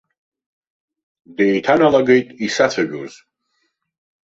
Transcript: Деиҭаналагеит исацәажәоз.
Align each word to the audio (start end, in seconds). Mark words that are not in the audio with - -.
Деиҭаналагеит 1.35 2.27
исацәажәоз. 2.45 3.13